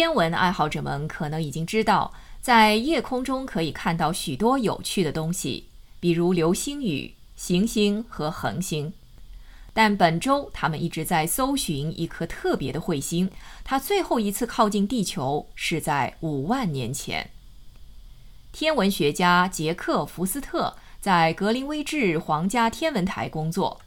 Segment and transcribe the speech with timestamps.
[0.00, 5.66] 天文爱好者们可能已经知道，在夜空中可以看到许多有趣的东西，
[6.00, 8.94] 比如流星雨、行星和恒星。
[9.74, 13.30] 但本周他们一直在搜寻一颗特别的彗星，
[13.62, 17.28] 它最后一次靠近地球是在五万年前。
[18.52, 23.82] 天文学家杰克·福斯特在格林威治皇家天文台工作。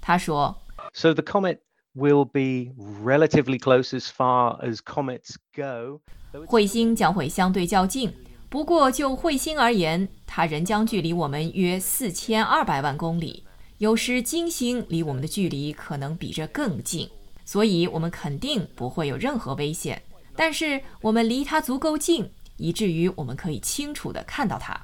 [0.00, 1.58] 他说：“So the comet
[1.94, 6.00] will be relatively close as far as comets go。
[6.46, 8.12] 彗星将会相对较近，
[8.48, 13.44] 不过就彗星而言，它仍将距离我们约四千二百万公里。
[13.78, 17.08] 有时金星离我们的距离可能比这更近，
[17.44, 20.02] 所以我们肯定不会有任何危险。
[20.36, 24.80] 但是我们离它足够近。”以至于我们可以清楚地看到它。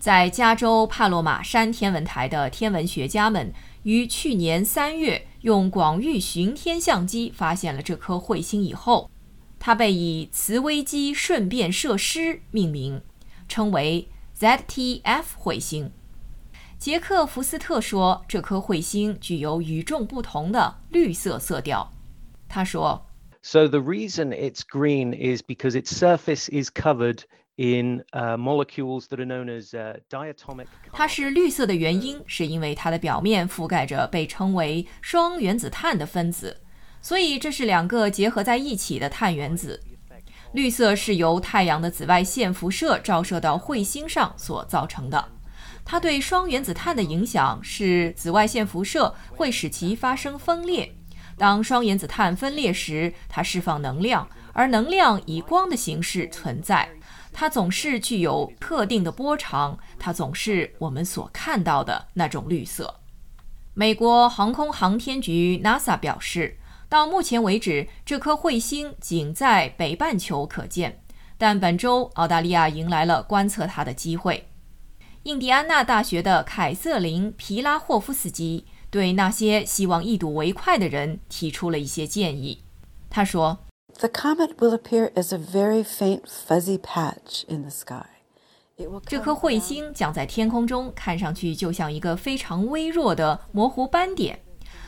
[0.00, 9.10] 在加州帕洛马山天文台的天文学家们于去年三月用广域巡天相机发现了这颗彗星以后，
[9.58, 13.02] 它被以磁微机瞬变设施命名，
[13.46, 15.92] 称为 ZTF 彗星。
[16.78, 21.92] 杰克·福斯特说，这颗彗星具有与众不同的绿色色调。
[22.48, 23.06] 他说。
[23.42, 27.20] So the reason it's green is because its surface is covered
[27.60, 28.02] in
[28.38, 29.74] molecules that are known as
[30.08, 30.66] diatomic.
[30.90, 36.62] 它是绿色的原因是因为它的表面覆盖着被称为双原子碳的分子，
[37.02, 39.78] 所以这是两个结合在一起的碳原子。
[40.52, 45.28] 绿色是由太阳的紫外线辐射照射到彗星上所造成的。
[45.84, 50.92] 它对双原子碳的影响是紫外线辐射会使其发生分裂。
[51.36, 56.88] 当双原子碳分裂时，它释放能量，而能量以光的形式存在。
[57.32, 63.00] 它总是具有特定的波长，它总是我们所看到的那种绿色。
[63.74, 71.00] 美国航空航天局 NASA 表示，到目前为止，这颗彗星仅在北半球可见，
[71.38, 74.48] 但本周澳大利亚迎来了观测它的机会。
[75.24, 78.66] 印第安纳大学的凯瑟琳·皮拉霍夫斯基。
[78.90, 82.64] 对那些希望一睹为快的人提出了一些建议。
[83.08, 83.56] 他说
[84.00, 88.06] ：“The comet will appear as a very faint fuzzy patch in the sky。”
[89.04, 94.40] 这颗彗星将在天空中看上去就像一个非常微弱的模糊斑点。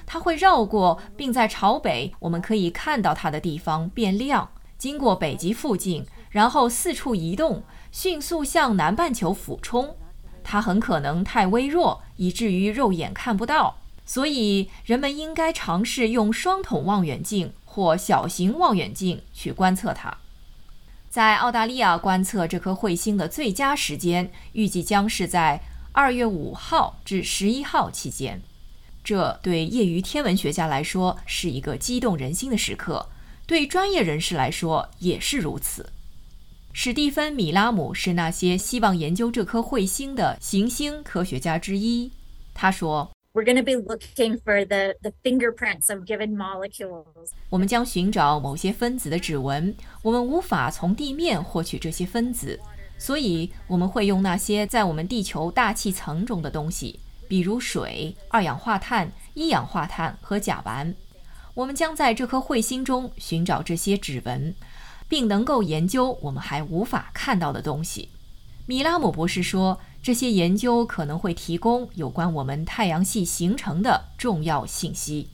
[0.07, 9.95] 它会绕过，并在朝北我们可以看到它的地方变亮，经过北极附近，然后四处移动，迅速向南半球俯冲。
[10.43, 13.77] 它很可能太微弱，以至于肉眼看不到。
[14.07, 20.15] 所以，人们应该尝试用双筒望远镜或小型望远镜去观测它。
[21.09, 25.59] 在澳大利亚观测这颗彗星的最佳时间，预计将是在
[25.93, 28.43] 二月五号至十一号期间。
[29.03, 33.09] 这对业余天文学家来说是一个激动人心的时刻，
[33.47, 35.91] 对专业人士来说也是如此。
[36.75, 42.13] 史蒂芬·米拉姆是那些希望研究这颗彗星的行星科学家之一。
[42.53, 43.11] 他说。
[43.35, 47.33] We're going to be looking for the the fingerprints of given molecules.
[47.49, 52.59] 我们将寻找某些分子的指纹我们无法从地面获取这些分子。
[52.99, 60.95] 所以我们会用那些在我们地球大气层中的东西比如水二氧化碳一氧化碳和甲烷。
[61.55, 64.55] 我们将在这颗彗星中寻找这些指纹
[65.09, 68.09] 并能够研究我们还无法看到的东西。
[68.67, 75.29] 米拉姆博士说这些研究可能会提供有关我们太阳系形成的重要信息，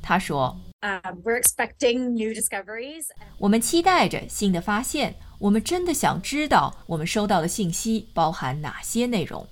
[0.00, 3.08] 他说：“We're expecting new discoveries。
[3.36, 5.16] 我们期待着新的发现。
[5.40, 9.46] 我们真的想知道我们收到的信息包含哪些内容。